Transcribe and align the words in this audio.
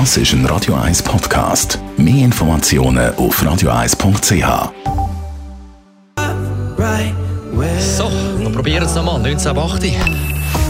Das 0.00 0.16
ist 0.16 0.32
ein 0.32 0.44
Radio 0.46 0.74
1 0.74 1.04
Podcast. 1.04 1.78
Mehr 1.96 2.24
Informationen 2.24 3.14
auf 3.14 3.40
radio1.ch. 3.40 4.72
So, 7.78 8.10
wir 8.40 8.50
probieren 8.50 8.82
es 8.82 8.94
nochmal. 8.96 9.24
1980. 9.24 9.96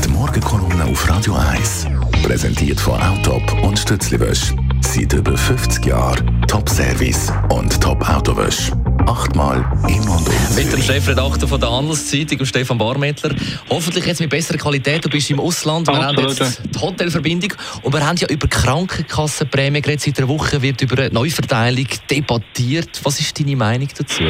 Die 0.05 0.09
Morgenkolumne 0.11 0.85
auf 0.85 1.09
Radio 1.09 1.37
1. 1.37 1.87
Präsentiert 2.23 2.79
von 2.79 3.01
Autop 3.01 3.51
und 3.63 3.79
Stützliwösch. 3.79 4.53
Seit 4.83 5.15
über 5.15 5.35
50 5.35 5.87
Jahren 5.87 6.45
Top-Service 6.47 7.33
und 7.49 7.81
Top-Autowösch. 7.81 8.73
Achtmal 9.07 9.65
in 9.89 10.01
und 10.03 10.09
um 10.09 10.57
Mit 10.57 10.73
dem. 10.73 10.81
Chefredakteur 10.81 11.49
von 11.49 11.61
der 11.61 11.71
Handelszeitung, 11.71 12.45
Stefan 12.45 12.79
Barmettler. 12.79 13.35
Hoffentlich 13.71 14.07
jetzt 14.07 14.21
mit 14.21 14.31
besserer 14.31 14.59
Qualität. 14.59 15.05
Du 15.05 15.09
bist 15.09 15.31
im 15.31 15.41
Ausland. 15.41 15.87
Wir 15.87 15.95
haben 15.95 16.17
Absolut. 16.17 16.39
jetzt 16.39 16.63
die 16.75 16.81
Hotelverbindung. 16.81 17.53
Und 17.83 17.93
wir 17.93 18.07
haben 18.07 18.17
ja 18.17 18.29
über 18.29 18.47
Krankenkassenprämie 18.49 19.81
geredet. 19.83 20.03
Seit 20.03 20.19
einer 20.19 20.29
Woche 20.29 20.61
wird 20.63 20.81
über 20.83 21.03
eine 21.03 21.11
Neuverteilung 21.13 21.87
debattiert. 22.11 23.01
Was 23.03 23.21
ist 23.21 23.39
deine 23.39 23.57
Meinung 23.57 23.89
dazu? 23.97 24.25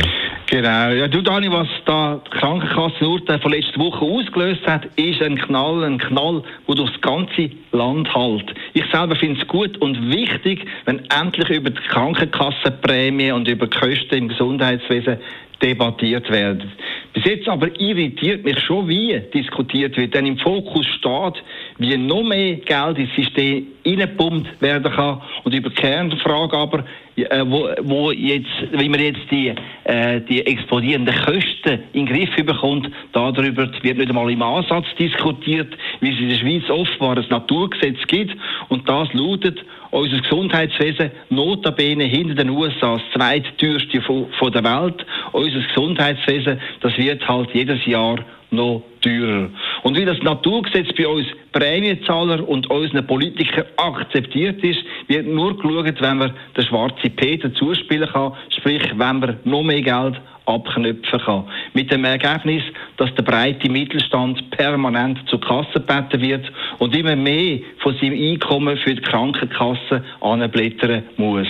Genau. 0.46 0.91
Ja, 0.91 1.08
du, 1.08 1.22
Dani, 1.22 1.50
was 1.50 1.69
da 1.86 2.20
die 2.24 2.38
Krankenkassenurteil 2.38 3.41
von 3.41 3.52
letzter 3.52 3.80
Woche 3.80 4.05
ausgelöst 4.05 4.66
hat, 4.66 4.84
ist 4.96 5.22
ein 5.22 5.36
Knall, 5.36 5.84
ein 5.84 5.98
Knall, 5.98 6.42
der 6.69 6.74
durchs 6.74 7.00
ganze 7.00 7.50
Land 7.72 8.14
hält. 8.14 8.55
Ich 8.77 8.84
selber 8.91 9.14
finde 9.14 9.41
es 9.41 9.46
gut 9.46 9.78
und 9.78 10.10
wichtig, 10.10 10.66
wenn 10.84 11.01
endlich 11.09 11.48
über 11.48 11.70
die 11.70 11.80
Krankenkassenprämie 11.80 13.30
und 13.30 13.47
über 13.47 13.69
die 13.69 13.78
Kosten 13.78 14.14
im 14.16 14.28
Gesundheitswesen 14.28 15.19
debattiert 15.62 16.28
werden. 16.28 16.73
Bis 17.12 17.24
jetzt 17.24 17.48
aber 17.48 17.69
irritiert 17.80 18.45
mich 18.45 18.59
schon, 18.59 18.88
wie 18.88 19.20
diskutiert 19.33 19.97
wird. 19.97 20.14
Denn 20.14 20.27
im 20.27 20.38
Fokus 20.38 20.87
steht, 20.87 21.42
wie 21.78 21.97
noch 21.97 22.24
mehr 22.24 22.56
Geld 22.56 22.98
ins 22.98 23.14
System 23.14 23.69
reingepumpt 23.87 24.60
werden 24.60 24.92
kann. 24.92 25.22
Und 25.45 25.55
über 25.55 25.70
die 25.70 25.77
Kernfrage 25.77 26.56
aber, 26.56 26.84
äh, 27.16 27.45
wo, 27.46 27.68
wo 27.83 28.11
jetzt, 28.11 28.48
wie 28.72 28.89
man 28.89 29.00
jetzt 29.00 29.30
die, 29.30 29.55
äh, 29.84 30.20
die 30.22 30.44
explodierenden 30.47 31.14
Kosten 31.14 31.84
in 31.92 32.06
den 32.06 32.06
Griff 32.06 32.34
bekommt, 32.44 32.91
darüber 33.12 33.69
wird 33.83 33.98
nicht 33.98 34.08
einmal 34.08 34.30
im 34.30 34.42
Ansatz 34.42 34.86
diskutiert, 34.98 35.77
wie 36.00 36.12
es 36.12 36.19
in 36.19 36.28
der 36.28 36.36
Schweiz 36.36 36.69
offenbar 36.69 37.16
ein 37.16 37.24
Naturgesetz 37.30 37.98
gibt. 38.08 38.36
Und 38.69 38.89
das 38.89 39.12
lautet, 39.12 39.64
unser 39.91 40.20
Gesundheitswesen 40.20 41.11
notabene 41.30 42.05
hinter 42.05 42.34
den 42.34 42.50
USA 42.50 42.94
das 42.94 43.02
zweitteuerste 43.14 44.00
von, 44.02 44.27
von 44.39 44.52
der 44.52 44.64
Welt. 44.64 45.06
Unser 45.33 45.61
Gesundheitswesen, 45.61 46.61
das 46.80 46.98
wird 46.98 47.27
halt 47.28 47.50
jedes 47.55 47.84
Jahr 47.86 48.19
noch 48.55 48.83
teurer. 49.00 49.50
Und 49.83 49.97
wie 49.97 50.05
das 50.05 50.19
Naturgesetz 50.22 50.88
bei 50.97 51.06
uns 51.06 51.27
Prämienzahler 51.52 52.48
und 52.48 52.70
unseren 52.70 53.06
Politikern 53.06 53.66
akzeptiert 53.77 54.62
ist, 54.64 54.80
wird 55.08 55.27
nur 55.27 55.56
geschaut, 55.56 56.00
wenn 56.00 56.19
man 56.19 56.33
den 56.56 56.64
schwarzen 56.64 57.14
Peter 57.16 57.52
zuspielen 57.55 58.08
kann, 58.08 58.33
sprich, 58.48 58.83
wenn 58.96 59.19
man 59.19 59.38
noch 59.44 59.62
mehr 59.62 59.83
Geld 59.83 60.20
abknüpfen 60.46 61.20
kann. 61.20 61.44
Mit 61.72 61.91
dem 61.91 62.05
Ergebnis, 62.05 62.62
dass 62.96 63.14
der 63.14 63.22
breite 63.22 63.70
Mittelstand 63.70 64.50
permanent 64.50 65.18
zur 65.28 65.41
Kasse 65.41 65.80
gebeten 65.80 66.20
wird 66.20 66.52
und 66.78 66.94
immer 66.94 67.16
mehr 67.16 67.61
von 67.78 67.94
seinem 67.96 68.20
Einkommen 68.20 68.77
für 68.78 68.94
die 68.94 69.02
Krankenkasse 69.02 70.05
anblättern 70.20 71.05
muss. 71.16 71.48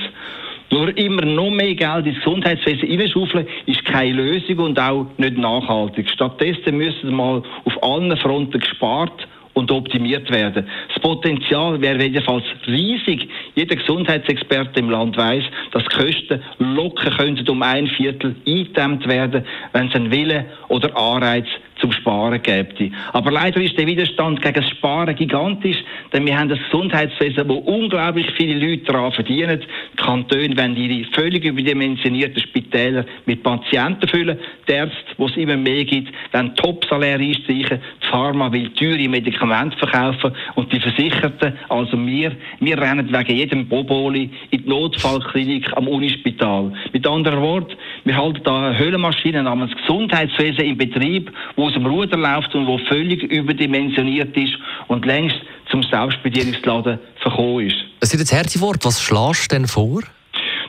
Nur 0.74 0.98
immer 0.98 1.24
noch 1.24 1.52
mehr 1.52 1.76
Geld 1.76 2.04
ins 2.04 2.18
Gesundheitswesen 2.18 3.00
reinschaufeln, 3.00 3.46
ist 3.66 3.84
keine 3.84 4.14
Lösung 4.14 4.58
und 4.58 4.80
auch 4.80 5.06
nicht 5.18 5.38
nachhaltig. 5.38 6.10
Stattdessen 6.10 6.76
müssen 6.76 7.14
mal 7.14 7.44
auf 7.64 7.80
allen 7.80 8.16
Fronten 8.16 8.58
gespart 8.58 9.28
und 9.52 9.70
optimiert 9.70 10.28
werden. 10.32 10.66
Das 10.92 11.00
Potenzial 11.00 11.80
wäre 11.80 12.02
jedenfalls 12.02 12.42
riesig. 12.66 13.28
Jeder 13.54 13.76
Gesundheitsexperte 13.76 14.80
im 14.80 14.90
Land 14.90 15.16
weiß, 15.16 15.44
dass 15.70 15.84
Kosten 15.84 16.42
locker 16.58 17.10
könnten 17.10 17.48
um 17.48 17.62
ein 17.62 17.86
Viertel 17.86 18.34
eingedämmt 18.44 19.06
werden, 19.06 19.44
wenn 19.74 19.86
es 19.86 19.94
einen 19.94 20.10
Wille 20.10 20.46
oder 20.66 20.96
Anreiz 20.96 21.46
zum 21.84 21.92
Sparen 21.92 22.42
gäbe. 22.42 22.90
Aber 23.12 23.30
leider 23.30 23.60
ist 23.60 23.78
der 23.78 23.86
Widerstand 23.86 24.40
gegen 24.40 24.54
das 24.54 24.70
Sparen 24.70 25.14
gigantisch, 25.14 25.76
denn 26.12 26.24
wir 26.24 26.38
haben 26.38 26.50
ein 26.50 26.58
Gesundheitswesen, 26.58 27.46
wo 27.46 27.56
unglaublich 27.56 28.26
viele 28.38 28.54
Leute 28.54 28.84
daran 28.84 29.12
verdienen. 29.12 29.60
Die 29.92 29.96
Kantone 29.96 30.56
wollen 30.56 30.76
ihre 30.76 31.04
völlig 31.12 31.44
überdimensionierten 31.44 32.40
Spitäler 32.40 33.04
mit 33.26 33.42
Patienten 33.42 34.08
füllen. 34.08 34.38
Die 34.66 34.72
Ärzte, 34.72 34.96
wo 35.18 35.26
es 35.26 35.36
immer 35.36 35.58
mehr 35.58 35.84
gibt, 35.84 36.10
dann 36.32 36.56
Top-Salär 36.56 37.18
einstreichen. 37.18 37.80
Die 38.02 38.06
Pharma 38.06 38.50
will 38.50 38.70
teure 38.70 39.06
Medikamente 39.06 39.76
verkaufen 39.76 40.32
und 40.54 40.72
die 40.72 40.80
Versicherten, 40.80 41.52
also 41.68 41.98
wir, 42.06 42.32
wir 42.60 42.80
rennen 42.80 43.12
wegen 43.12 43.36
jedem 43.36 43.68
Boboli 43.68 44.30
in 44.50 44.62
die 44.62 44.68
Notfallklinik 44.68 45.70
am 45.76 45.88
Unispital. 45.88 46.72
Mit 46.94 47.06
anderen 47.06 47.42
Worten, 47.42 47.76
wir 48.04 48.16
halten 48.16 48.40
da 48.44 48.66
eine 48.66 48.78
Höhlenmaschine 48.78 49.42
namens 49.42 49.74
Gesundheitswesen 49.76 50.64
in 50.64 50.76
Betrieb, 50.76 51.32
wo 51.56 51.66
aus 51.66 51.72
dem 51.72 51.86
Ruder 51.86 52.16
läuft 52.16 52.54
und 52.54 52.66
wo 52.66 52.78
völlig 52.78 53.22
überdimensioniert 53.22 54.36
ist 54.36 54.54
und 54.88 55.06
längst 55.06 55.36
zum 55.70 55.82
Selbstbedienungsladen 55.82 56.98
verkommen 57.16 57.66
ist. 57.66 57.76
Es 58.00 58.10
sind 58.10 58.20
jetzt 58.20 58.34
harte 58.34 58.60
Worte. 58.60 58.86
Was 58.86 59.00
schlägst 59.00 59.50
du 59.50 59.56
denn 59.56 59.66
vor? 59.66 60.02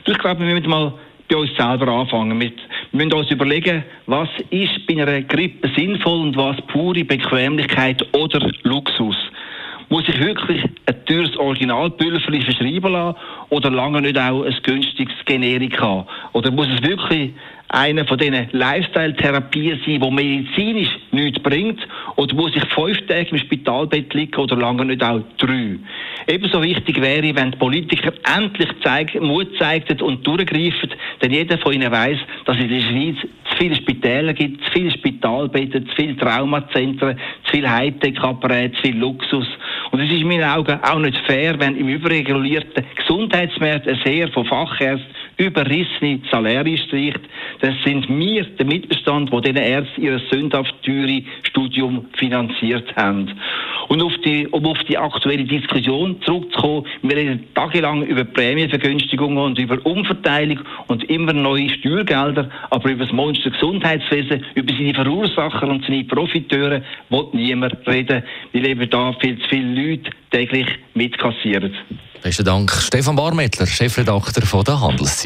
Ich 0.06 0.18
glaube, 0.18 0.46
wir 0.46 0.54
müssen 0.54 0.70
mal 0.70 0.94
bei 1.28 1.36
uns 1.36 1.50
selber 1.56 1.88
anfangen. 1.88 2.38
Mit, 2.38 2.54
wir 2.92 3.04
müssen 3.04 3.18
uns 3.18 3.30
überlegen, 3.30 3.84
was 4.06 4.28
ist 4.50 4.86
bei 4.86 4.94
einer 5.02 5.22
Grippe 5.22 5.70
sinnvoll 5.76 6.20
und 6.20 6.36
was 6.36 6.56
pure 6.68 7.04
Bequemlichkeit 7.04 8.02
oder 8.14 8.50
Luxus. 8.62 9.16
Muss 9.88 10.08
ich 10.08 10.18
wirklich 10.18 10.64
ein 10.64 11.06
teures 11.06 11.36
Originalpülverli 11.36 12.42
verschreiben 12.42 12.92
lassen 12.92 13.16
oder 13.50 13.70
lange 13.70 14.02
nicht 14.02 14.18
auch 14.18 14.42
ein 14.42 14.56
günstiges 14.62 15.14
Generik 15.24 15.80
haben? 15.80 16.08
Oder 16.32 16.50
muss 16.50 16.66
es 16.74 16.82
wirklich 16.82 17.32
eine 17.68 18.04
von 18.04 18.18
diesen 18.18 18.48
Lifestyle-Therapien 18.52 19.80
sein, 19.84 20.00
die 20.00 20.10
medizinisch 20.10 20.90
nichts 21.10 21.42
bringt? 21.42 21.86
Oder 22.16 22.34
muss 22.34 22.54
ich 22.54 22.64
fünf 22.66 23.06
Tage 23.06 23.30
im 23.30 23.38
Spitalbett 23.38 24.12
liegen 24.14 24.36
oder 24.36 24.56
lange 24.56 24.84
nicht 24.84 25.02
auch 25.02 25.20
drei? 25.38 25.78
Ebenso 26.28 26.62
wichtig 26.62 27.00
wäre, 27.00 27.34
wenn 27.34 27.52
die 27.52 27.58
Politiker 27.58 28.12
endlich 28.36 28.68
zeig, 28.82 29.20
Mut 29.20 29.56
zeigten 29.58 30.00
und 30.00 30.26
durchgreifen, 30.26 30.90
denn 31.22 31.32
jeder 31.32 31.58
von 31.58 31.72
ihnen 31.72 31.90
weiß, 31.90 32.18
dass 32.44 32.56
es 32.56 32.64
in 32.64 32.70
der 32.70 32.80
Schweiz 32.80 33.16
zu 33.20 33.56
viele 33.56 33.76
Spitäler 33.76 34.32
gibt, 34.32 34.64
zu 34.64 34.70
viele 34.72 34.90
Spitalbetten, 34.90 35.88
zu 35.88 35.94
viele 35.94 36.16
Traumazentren, 36.16 37.18
zu 37.44 37.50
viel 37.52 37.68
Hightech-Apparate, 37.68 38.72
zu 38.72 38.82
viel 38.82 38.96
Luxus. 38.96 39.46
Und 39.96 40.02
es 40.02 40.10
ist 40.10 40.20
in 40.20 40.28
meinen 40.28 40.44
Augen 40.44 40.78
auch 40.82 40.98
nicht 40.98 41.16
fair, 41.24 41.58
wenn 41.58 41.74
im 41.74 41.88
überregulierten 41.88 42.84
Gesundheitsmarkt 42.96 43.88
ein 43.88 43.96
Heer 44.04 44.28
von 44.28 44.44
Fachärzten 44.44 45.08
überrissene 45.38 46.20
Saläre 46.30 46.76
streicht. 46.78 47.20
Das 47.60 47.74
sind 47.84 48.08
wir, 48.08 48.44
der 48.44 48.66
Mittelstand, 48.66 49.30
wo 49.32 49.40
diesen 49.40 49.56
Ärzte 49.56 50.00
ihr 50.00 50.20
sündhaft 50.30 50.74
teure 50.82 51.22
Studium 51.42 52.06
finanziert 52.16 52.94
haben. 52.96 53.32
Und 53.88 54.02
auf 54.02 54.12
die, 54.24 54.46
um 54.48 54.66
auf 54.66 54.78
die 54.88 54.98
aktuelle 54.98 55.44
Diskussion 55.44 56.20
zurückzukommen, 56.22 56.86
wir 57.02 57.16
reden 57.16 57.44
tagelang 57.54 58.02
über 58.02 58.24
Prämienvergünstigungen 58.24 59.38
und 59.38 59.58
über 59.58 59.84
Umverteilung 59.84 60.60
und 60.88 61.04
immer 61.04 61.32
neue 61.32 61.68
Steuergelder, 61.70 62.50
aber 62.70 62.90
über 62.90 63.04
das 63.04 63.12
Monster 63.12 63.50
Gesundheitswesen, 63.50 64.44
über 64.54 64.72
seine 64.72 64.94
Verursacher 64.94 65.68
und 65.68 65.84
seine 65.84 66.04
Profiteure 66.04 66.82
will 67.10 67.26
niemand 67.32 67.76
reden, 67.86 68.22
weil 68.52 68.66
eben 68.66 68.90
da 68.90 69.12
viel 69.20 69.38
zu 69.38 69.48
viele 69.48 69.90
Leute 69.90 70.10
täglich 70.30 70.66
mitkassieren. 70.94 71.74
Besten 72.22 72.44
Dank. 72.44 72.72
Stefan 72.72 73.14
Barmettler, 73.14 73.66
Chefredakteur 73.66 74.44
von 74.44 74.64
der 74.64 74.80
Handelszeitung. 74.80 75.25